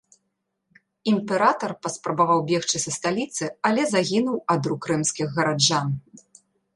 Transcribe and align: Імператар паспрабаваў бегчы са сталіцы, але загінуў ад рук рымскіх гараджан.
Імператар 1.11 1.71
паспрабаваў 1.87 2.39
бегчы 2.51 2.77
са 2.85 2.91
сталіцы, 2.97 3.43
але 3.69 3.83
загінуў 3.91 4.37
ад 4.55 4.61
рук 4.73 4.81
рымскіх 4.93 5.27
гараджан. 5.37 5.87